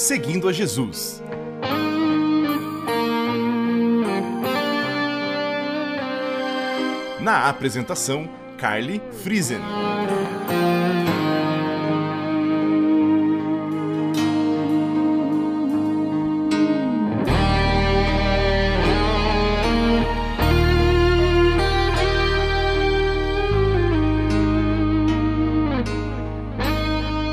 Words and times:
Seguindo 0.00 0.48
a 0.48 0.52
Jesus. 0.52 1.22
Na 7.20 7.50
apresentação, 7.50 8.26
Carly 8.56 9.02
Friesen. 9.22 9.60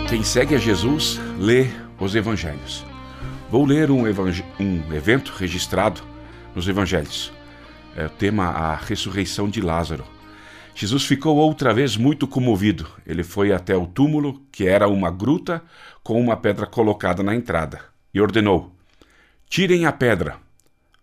Quem 0.09 0.21
segue 0.21 0.53
a 0.53 0.57
Jesus 0.57 1.17
lê 1.39 1.86
os 1.99 2.15
evangelhos. 2.15 2.85
Vou 3.49 3.65
ler 3.65 3.89
um, 3.89 4.07
evang... 4.07 4.43
um 4.59 4.93
evento 4.93 5.31
registrado 5.31 6.01
nos 6.55 6.67
evangelhos. 6.67 7.31
É 7.95 8.05
o 8.05 8.09
tema 8.09 8.45
a 8.45 8.75
ressurreição 8.75 9.49
de 9.49 9.61
Lázaro. 9.61 10.05
Jesus 10.75 11.05
ficou 11.05 11.37
outra 11.37 11.73
vez 11.73 11.97
muito 11.97 12.27
comovido. 12.27 12.87
Ele 13.05 13.23
foi 13.23 13.51
até 13.51 13.75
o 13.75 13.87
túmulo, 13.87 14.41
que 14.51 14.67
era 14.67 14.87
uma 14.87 15.09
gruta 15.09 15.63
com 16.03 16.21
uma 16.21 16.37
pedra 16.37 16.67
colocada 16.67 17.23
na 17.23 17.33
entrada, 17.33 17.81
e 18.13 18.21
ordenou: 18.21 18.75
Tirem 19.49 19.85
a 19.87 19.91
pedra. 19.91 20.37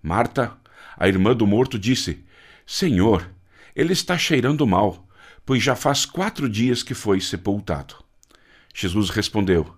Marta, 0.01 0.53
a 0.97 1.09
irmã 1.09 1.35
do 1.35 1.47
morto, 1.47 1.77
disse: 1.77 2.25
Senhor, 2.65 3.29
ele 3.75 3.93
está 3.93 4.17
cheirando 4.17 4.67
mal, 4.67 5.09
pois 5.45 5.63
já 5.63 5.75
faz 5.75 6.07
quatro 6.07 6.49
dias 6.49 6.83
que 6.83 6.95
foi 6.95 7.21
sepultado. 7.21 7.97
Jesus 8.73 9.11
respondeu: 9.11 9.75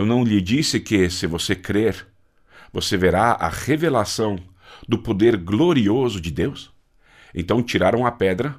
Eu 0.00 0.06
não 0.06 0.24
lhe 0.24 0.40
disse 0.40 0.80
que, 0.80 1.10
se 1.10 1.26
você 1.26 1.54
crer, 1.54 2.06
você 2.72 2.96
verá 2.96 3.32
a 3.32 3.50
revelação 3.50 4.38
do 4.88 4.96
poder 4.96 5.36
glorioso 5.36 6.18
de 6.18 6.30
Deus? 6.30 6.72
Então 7.34 7.62
tiraram 7.62 8.06
a 8.06 8.10
pedra. 8.10 8.56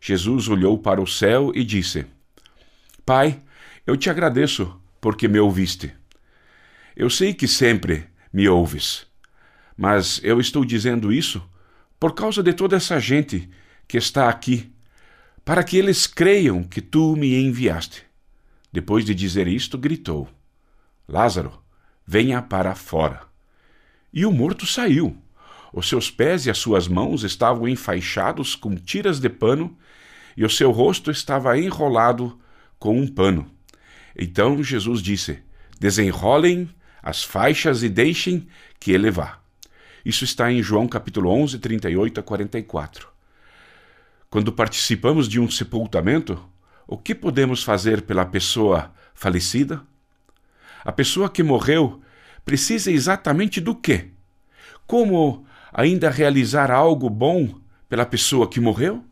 Jesus 0.00 0.48
olhou 0.48 0.76
para 0.76 1.00
o 1.00 1.06
céu 1.06 1.52
e 1.54 1.62
disse: 1.62 2.04
Pai, 3.06 3.40
eu 3.86 3.96
te 3.96 4.10
agradeço 4.10 4.76
porque 5.00 5.28
me 5.28 5.38
ouviste. 5.38 5.94
Eu 6.96 7.08
sei 7.08 7.32
que 7.32 7.46
sempre 7.46 8.08
me 8.32 8.48
ouves, 8.48 9.06
mas 9.76 10.20
eu 10.24 10.40
estou 10.40 10.64
dizendo 10.64 11.12
isso 11.12 11.40
por 12.00 12.14
causa 12.16 12.42
de 12.42 12.52
toda 12.52 12.74
essa 12.74 12.98
gente 12.98 13.48
que 13.86 13.96
está 13.96 14.28
aqui, 14.28 14.72
para 15.44 15.62
que 15.62 15.76
eles 15.76 16.08
creiam 16.08 16.64
que 16.64 16.80
tu 16.80 17.14
me 17.14 17.32
enviaste. 17.40 18.02
Depois 18.72 19.04
de 19.04 19.14
dizer 19.14 19.46
isto, 19.46 19.78
gritou: 19.78 20.28
Lázaro, 21.08 21.52
venha 22.06 22.40
para 22.40 22.74
fora. 22.74 23.22
E 24.12 24.24
o 24.24 24.32
morto 24.32 24.66
saiu. 24.66 25.16
Os 25.72 25.88
seus 25.88 26.10
pés 26.10 26.46
e 26.46 26.50
as 26.50 26.58
suas 26.58 26.86
mãos 26.86 27.24
estavam 27.24 27.68
enfaixados 27.68 28.54
com 28.54 28.74
tiras 28.76 29.18
de 29.18 29.28
pano, 29.28 29.76
e 30.36 30.44
o 30.44 30.50
seu 30.50 30.70
rosto 30.70 31.10
estava 31.10 31.58
enrolado 31.58 32.38
com 32.78 32.98
um 32.98 33.06
pano. 33.06 33.50
Então 34.16 34.62
Jesus 34.62 35.02
disse: 35.02 35.42
Desenrolem 35.78 36.68
as 37.02 37.22
faixas 37.22 37.82
e 37.82 37.88
deixem 37.88 38.46
que 38.78 38.92
ele 38.92 39.10
vá. 39.10 39.40
Isso 40.04 40.24
está 40.24 40.50
em 40.50 40.62
João 40.62 40.86
capítulo 40.86 41.30
11, 41.30 41.58
38 41.58 42.20
a 42.20 42.22
44. 42.22 43.08
Quando 44.30 44.52
participamos 44.52 45.28
de 45.28 45.40
um 45.40 45.50
sepultamento, 45.50 46.42
o 46.86 46.98
que 46.98 47.14
podemos 47.14 47.62
fazer 47.62 48.02
pela 48.02 48.24
pessoa 48.24 48.92
falecida? 49.14 49.82
A 50.84 50.92
pessoa 50.92 51.30
que 51.30 51.42
morreu 51.42 52.02
precisa 52.44 52.90
exatamente 52.90 53.60
do 53.60 53.74
quê? 53.74 54.08
Como 54.86 55.46
ainda 55.72 56.10
realizar 56.10 56.70
algo 56.70 57.08
bom 57.08 57.58
pela 57.88 58.04
pessoa 58.04 58.48
que 58.48 58.60
morreu? 58.60 59.02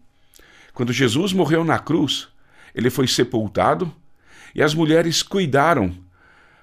Quando 0.74 0.92
Jesus 0.92 1.32
morreu 1.32 1.64
na 1.64 1.78
cruz, 1.78 2.28
ele 2.74 2.90
foi 2.90 3.06
sepultado 3.08 3.92
e 4.54 4.62
as 4.62 4.74
mulheres 4.74 5.22
cuidaram 5.22 5.94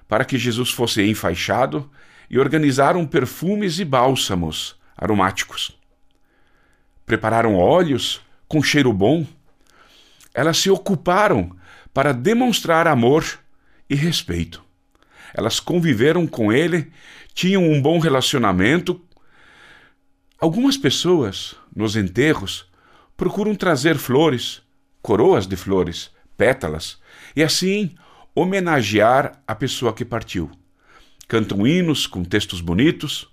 para 0.08 0.24
que 0.24 0.38
Jesus 0.38 0.70
fosse 0.70 1.02
enfaixado 1.02 1.90
e 2.28 2.38
organizaram 2.38 3.06
perfumes 3.06 3.78
e 3.78 3.84
bálsamos 3.84 4.76
aromáticos. 4.96 5.76
Prepararam 7.04 7.56
óleos 7.56 8.20
com 8.46 8.62
cheiro 8.62 8.92
bom 8.92 9.26
elas 10.34 10.58
se 10.58 10.70
ocuparam 10.70 11.56
para 11.92 12.12
demonstrar 12.12 12.86
amor 12.86 13.24
e 13.88 13.94
respeito. 13.94 14.62
Elas 15.34 15.60
conviveram 15.60 16.26
com 16.26 16.52
ele, 16.52 16.90
tinham 17.34 17.62
um 17.62 17.80
bom 17.80 17.98
relacionamento. 17.98 19.00
Algumas 20.38 20.76
pessoas, 20.76 21.54
nos 21.74 21.96
enterros, 21.96 22.66
procuram 23.16 23.54
trazer 23.54 23.96
flores, 23.96 24.62
coroas 25.02 25.46
de 25.46 25.56
flores, 25.56 26.10
pétalas, 26.36 26.98
e 27.36 27.42
assim 27.42 27.94
homenagear 28.34 29.42
a 29.46 29.54
pessoa 29.54 29.92
que 29.92 30.04
partiu. 30.04 30.50
Cantam 31.28 31.66
hinos 31.66 32.06
com 32.06 32.24
textos 32.24 32.60
bonitos, 32.60 33.28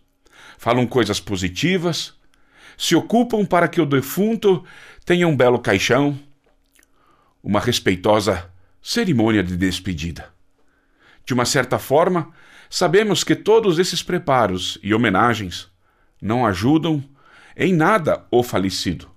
falam 0.57 0.86
coisas 0.86 1.19
positivas, 1.19 2.13
se 2.78 2.96
ocupam 2.96 3.46
para 3.46 3.68
que 3.68 3.81
o 3.81 3.86
defunto 3.86 4.63
tenha 5.06 5.28
um 5.28 5.36
belo 5.36 5.59
caixão, 5.59 6.18
uma 7.41 7.59
respeitosa 7.59 8.52
cerimônia 8.81 9.41
de 9.41 9.57
despedida. 9.57 10.37
De 11.27 11.33
uma 11.33 11.43
certa 11.43 11.77
forma, 11.77 12.31
sabemos 12.69 13.21
que 13.21 13.35
todos 13.35 13.79
esses 13.79 14.01
preparos 14.01 14.79
e 14.81 14.93
homenagens 14.93 15.67
não 16.21 16.45
ajudam 16.45 17.03
em 17.53 17.73
nada 17.73 18.25
o 18.31 18.41
falecido. 18.41 19.11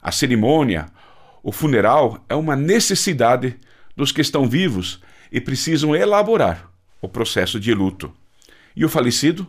A 0.00 0.10
cerimônia, 0.10 0.86
o 1.42 1.52
funeral 1.52 2.24
é 2.26 2.34
uma 2.34 2.56
necessidade 2.56 3.60
dos 3.94 4.10
que 4.10 4.22
estão 4.22 4.48
vivos 4.48 5.02
e 5.30 5.38
precisam 5.38 5.94
elaborar 5.94 6.70
o 7.02 7.08
processo 7.08 7.60
de 7.60 7.74
luto. 7.74 8.10
E 8.74 8.82
o 8.86 8.88
falecido? 8.88 9.46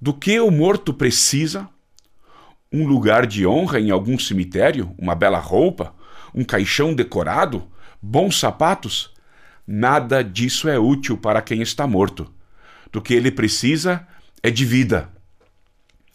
Do 0.00 0.12
que 0.12 0.40
o 0.40 0.50
morto 0.50 0.92
precisa? 0.92 1.68
Um 2.72 2.84
lugar 2.84 3.26
de 3.26 3.46
honra 3.46 3.78
em 3.78 3.92
algum 3.92 4.18
cemitério? 4.18 4.92
Uma 4.98 5.14
bela 5.14 5.38
roupa? 5.38 5.94
um 6.34 6.44
caixão 6.44 6.94
decorado, 6.94 7.66
bons 8.00 8.38
sapatos, 8.38 9.11
nada 9.74 10.22
disso 10.22 10.68
é 10.68 10.78
útil 10.78 11.16
para 11.16 11.40
quem 11.40 11.62
está 11.62 11.86
morto. 11.86 12.30
Do 12.92 13.00
que 13.00 13.14
ele 13.14 13.30
precisa 13.30 14.06
é 14.42 14.50
de 14.50 14.66
vida. 14.66 15.10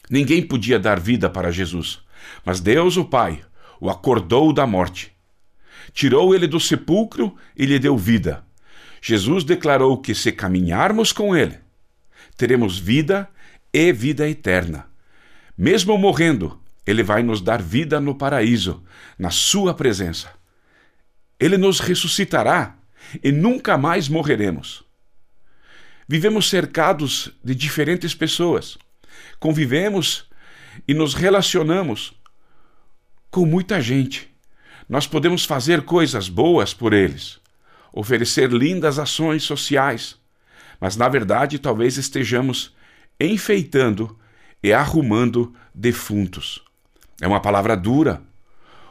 Ninguém 0.08 0.44
podia 0.44 0.78
dar 0.78 1.00
vida 1.00 1.28
para 1.28 1.52
Jesus, 1.52 2.00
mas 2.46 2.60
Deus, 2.60 2.98
o 2.98 3.06
Pai, 3.06 3.44
o 3.82 3.90
acordou 3.90 4.54
da 4.54 4.68
morte. 4.68 5.12
Tirou 5.92 6.36
ele 6.36 6.46
do 6.46 6.60
sepulcro 6.60 7.36
e 7.58 7.66
lhe 7.66 7.80
deu 7.80 7.98
vida. 7.98 8.46
Jesus 9.02 9.44
declarou 9.44 9.98
que 9.98 10.14
se 10.14 10.32
caminharmos 10.32 11.12
com 11.12 11.36
ele, 11.36 11.58
teremos 12.38 12.78
vida 12.78 13.28
e 13.74 13.92
vida 13.92 14.30
eterna. 14.30 14.86
Mesmo 15.58 15.98
morrendo, 15.98 16.62
ele 16.86 17.02
vai 17.02 17.24
nos 17.24 17.42
dar 17.42 17.60
vida 17.60 18.00
no 18.00 18.14
paraíso, 18.14 18.84
na 19.18 19.32
Sua 19.32 19.74
presença. 19.74 20.32
Ele 21.40 21.58
nos 21.58 21.80
ressuscitará 21.80 22.77
e 23.24 23.32
nunca 23.32 23.78
mais 23.78 24.08
morreremos. 24.08 24.84
Vivemos 26.08 26.50
cercados 26.50 27.32
de 27.44 27.54
diferentes 27.54 28.16
pessoas, 28.16 28.78
convivemos 29.40 30.26
e 30.88 30.94
nos 30.94 31.14
relacionamos 31.14 32.14
com 33.30 33.46
muita 33.46 33.82
gente. 33.82 34.30
Nós 34.88 35.06
podemos 35.06 35.44
fazer 35.44 35.82
coisas 35.82 36.30
boas 36.30 36.74
por 36.74 36.94
eles, 36.94 37.40
oferecer 37.92 38.52
lindas 38.52 39.00
ações 39.00 39.44
sociais, 39.44 40.16
mas 40.80 40.96
na 40.96 41.10
verdade 41.10 41.60
talvez 41.60 41.98
estejamos 41.98 42.74
enfeitando 43.20 44.18
e 44.64 44.72
arrumando 44.72 45.54
defuntos. 45.74 46.64
É 47.22 47.28
uma 47.28 47.42
palavra 47.42 47.76
dura, 47.76 48.22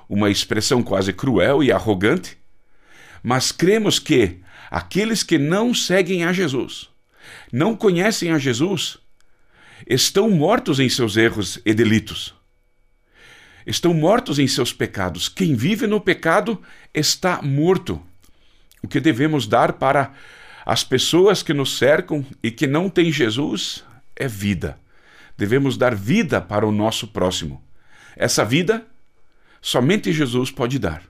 uma 0.08 0.30
expressão 0.30 0.82
quase 0.82 1.12
cruel 1.12 1.62
e 1.62 1.72
arrogante, 1.72 2.36
mas 3.22 3.52
cremos 3.52 3.98
que 3.98 4.40
aqueles 4.70 5.22
que 5.22 5.38
não 5.38 5.74
seguem 5.74 6.24
a 6.24 6.32
Jesus, 6.32 6.88
não 7.52 7.76
conhecem 7.76 8.30
a 8.30 8.38
Jesus, 8.38 8.98
estão 9.86 10.30
mortos 10.30 10.80
em 10.80 10.88
seus 10.88 11.16
erros 11.16 11.58
e 11.64 11.74
delitos. 11.74 12.34
Estão 13.66 13.92
mortos 13.92 14.38
em 14.38 14.46
seus 14.46 14.72
pecados. 14.72 15.28
Quem 15.28 15.54
vive 15.54 15.86
no 15.86 16.00
pecado 16.00 16.62
está 16.94 17.42
morto. 17.42 18.00
O 18.80 18.86
que 18.86 19.00
devemos 19.00 19.46
dar 19.46 19.72
para 19.72 20.14
as 20.64 20.84
pessoas 20.84 21.42
que 21.42 21.52
nos 21.52 21.76
cercam 21.76 22.24
e 22.42 22.50
que 22.50 22.66
não 22.66 22.88
têm 22.88 23.10
Jesus 23.10 23.84
é 24.14 24.28
vida. 24.28 24.78
Devemos 25.36 25.76
dar 25.76 25.94
vida 25.94 26.40
para 26.40 26.66
o 26.66 26.72
nosso 26.72 27.08
próximo. 27.08 27.62
Essa 28.16 28.44
vida 28.44 28.86
somente 29.60 30.12
Jesus 30.12 30.50
pode 30.50 30.78
dar. 30.78 31.02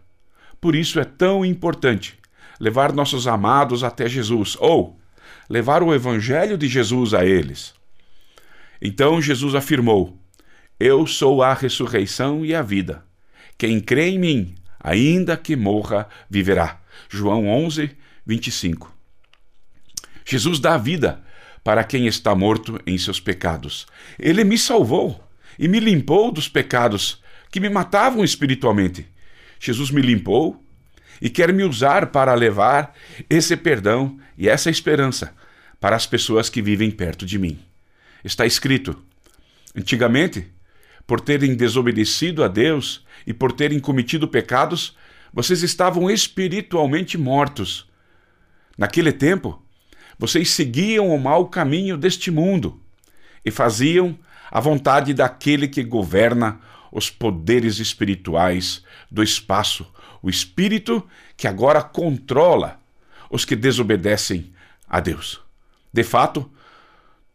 Por 0.61 0.75
isso 0.75 0.99
é 0.99 1.05
tão 1.05 1.45
importante 1.45 2.19
levar 2.59 2.93
nossos 2.93 3.27
amados 3.27 3.85
até 3.85 4.09
Jesus 4.09 4.57
ou 4.59 4.99
levar 5.49 5.83
o 5.83 5.95
evangelho 5.95 6.57
de 6.57 6.69
Jesus 6.69 7.15
a 7.15 7.25
eles. 7.25 7.75
Então 8.81 9.21
Jesus 9.21 9.55
afirmou: 9.55 10.19
Eu 10.79 11.07
sou 11.07 11.43
a 11.43 11.55
ressurreição 11.55 12.45
e 12.45 12.55
a 12.55 12.63
vida. 12.63 13.05
Quem 13.59 13.81
crê 13.81 14.11
em 14.11 14.19
mim, 14.19 14.55
ainda 14.79 15.37
que 15.37 15.57
morra, 15.57 16.09
viverá. 16.29 16.81
João 17.09 17.47
11, 17.49 17.91
25. 18.27 18.95
Jesus 20.25 20.59
dá 20.59 20.77
vida 20.77 21.23
para 21.63 21.85
quem 21.85 22.07
está 22.07 22.35
morto 22.35 22.81
em 22.87 22.99
seus 22.99 23.19
pecados. 23.19 23.87
Ele 24.19 24.45
me 24.45 24.59
salvou 24.59 25.23
e 25.59 25.69
me 25.69 25.81
limpou 25.81 26.31
dos 26.31 26.49
pecados 26.49 27.23
que 27.51 27.61
me 27.61 27.69
matavam 27.69 28.23
espiritualmente. 28.23 29.07
Jesus 29.67 29.91
me 29.91 30.01
limpou 30.01 30.63
e 31.21 31.29
quer 31.29 31.53
me 31.53 31.65
usar 31.65 32.07
para 32.13 32.33
levar 32.35 32.95
esse 33.29 33.57
perdão 33.57 34.17
e 34.39 34.49
essa 34.49 34.71
esperança 34.71 35.35
para 35.81 35.97
as 35.97 36.07
pessoas 36.07 36.49
que 36.49 36.63
vivem 36.63 36.89
perto 36.89 37.27
de 37.27 37.37
mim. 37.37 37.59
Está 38.23 38.47
escrito: 38.47 38.97
antigamente, 39.75 40.47
por 41.05 41.21
terem 41.21 41.57
desobedecido 41.57 42.45
a 42.45 42.49
Deus 42.49 43.05
e 43.27 43.35
por 43.35 43.51
terem 43.51 43.81
cometido 43.81 44.29
pecados, 44.29 44.97
vocês 45.33 45.65
estavam 45.65 46.09
espiritualmente 46.09 47.19
mortos. 47.19 47.89
Naquele 48.79 49.11
tempo, 49.11 49.61
vocês 50.17 50.51
seguiam 50.51 51.09
o 51.09 51.19
mau 51.19 51.49
caminho 51.49 51.97
deste 51.97 52.31
mundo 52.31 52.81
e 53.45 53.51
faziam 53.51 54.17
a 54.49 54.61
vontade 54.61 55.13
daquele 55.13 55.67
que 55.67 55.83
governa 55.83 56.61
os 56.91 57.11
poderes 57.11 57.79
espirituais 57.79 58.85
do 59.11 59.23
espaço, 59.23 59.87
o 60.23 60.31
espírito 60.31 61.07
que 61.37 61.47
agora 61.47 61.83
controla 61.83 62.81
os 63.31 63.45
que 63.45 63.57
desobedecem 63.57 64.53
a 64.89 65.01
Deus. 65.01 65.41
De 65.93 66.03
fato, 66.03 66.51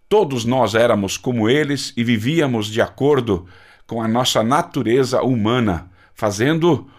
todos 0.07 0.45
nós 0.45 0.75
éramos 0.75 1.17
como 1.17 1.49
eles 1.49 1.93
e 1.95 2.03
vivíamos 2.03 2.67
de 2.67 2.81
acordo 2.81 3.47
com 3.85 4.01
a 4.01 4.07
nossa 4.07 4.43
natureza 4.43 5.21
humana, 5.21 5.91
fazendo 6.13 6.89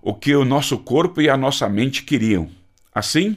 o 0.00 0.14
que 0.14 0.34
o 0.34 0.44
nosso 0.44 0.78
corpo 0.78 1.20
e 1.20 1.28
a 1.28 1.36
nossa 1.36 1.68
mente 1.68 2.02
queriam. 2.02 2.48
Assim, 2.94 3.36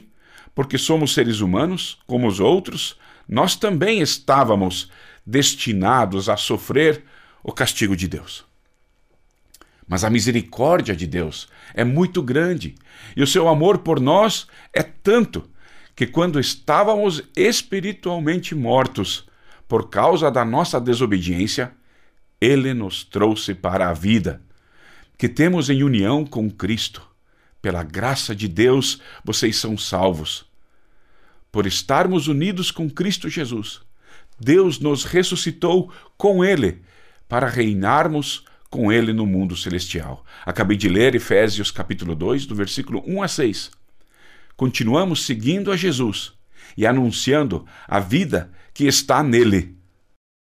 porque 0.54 0.78
somos 0.78 1.12
seres 1.12 1.40
humanos, 1.40 1.98
como 2.06 2.26
os 2.26 2.40
outros, 2.40 2.96
nós 3.28 3.56
também 3.56 4.00
estávamos 4.00 4.90
destinados 5.26 6.28
a 6.28 6.36
sofrer 6.36 7.04
o 7.42 7.52
castigo 7.52 7.96
de 7.96 8.08
Deus. 8.08 8.44
Mas 9.86 10.04
a 10.04 10.10
misericórdia 10.10 10.94
de 10.94 11.06
Deus 11.06 11.48
é 11.74 11.84
muito 11.84 12.22
grande 12.22 12.74
e 13.16 13.22
o 13.22 13.26
seu 13.26 13.48
amor 13.48 13.78
por 13.78 14.00
nós 14.00 14.46
é 14.72 14.82
tanto 14.82 15.48
que, 15.94 16.06
quando 16.06 16.40
estávamos 16.40 17.22
espiritualmente 17.36 18.54
mortos 18.54 19.26
por 19.68 19.88
causa 19.88 20.30
da 20.30 20.44
nossa 20.44 20.80
desobediência, 20.80 21.72
Ele 22.40 22.74
nos 22.74 23.04
trouxe 23.04 23.54
para 23.54 23.88
a 23.88 23.92
vida, 23.92 24.40
que 25.18 25.28
temos 25.28 25.70
em 25.70 25.82
união 25.82 26.24
com 26.24 26.50
Cristo. 26.50 27.02
Pela 27.60 27.82
graça 27.84 28.34
de 28.34 28.48
Deus, 28.48 29.00
vocês 29.24 29.56
são 29.56 29.78
salvos. 29.78 30.44
Por 31.50 31.66
estarmos 31.66 32.26
unidos 32.26 32.70
com 32.70 32.90
Cristo 32.90 33.28
Jesus, 33.28 33.80
Deus 34.40 34.80
nos 34.80 35.04
ressuscitou 35.04 35.92
com 36.16 36.44
Ele 36.44 36.82
para 37.28 37.48
reinarmos 37.48 38.44
com 38.72 38.90
ele 38.90 39.12
no 39.12 39.26
mundo 39.26 39.54
celestial. 39.54 40.24
Acabei 40.46 40.78
de 40.78 40.88
ler 40.88 41.14
Efésios 41.14 41.70
capítulo 41.70 42.16
2, 42.16 42.46
do 42.46 42.54
versículo 42.54 43.04
1 43.06 43.22
a 43.22 43.28
6. 43.28 43.70
Continuamos 44.56 45.26
seguindo 45.26 45.70
a 45.70 45.76
Jesus 45.76 46.32
e 46.74 46.86
anunciando 46.86 47.66
a 47.86 48.00
vida 48.00 48.50
que 48.72 48.86
está 48.86 49.22
nele. 49.22 49.76